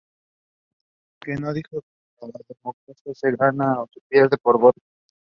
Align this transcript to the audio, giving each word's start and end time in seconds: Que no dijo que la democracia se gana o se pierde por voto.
Que 1.21 1.35
no 1.35 1.53
dijo 1.53 1.81
que 2.19 2.25
la 2.27 2.39
democracia 2.49 3.13
se 3.13 3.35
gana 3.35 3.83
o 3.83 3.87
se 3.93 4.01
pierde 4.09 4.35
por 4.41 4.59
voto. 4.59 4.81